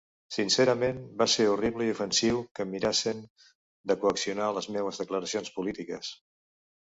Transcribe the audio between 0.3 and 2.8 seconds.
Sincerament, va ser horrible i ofensiu que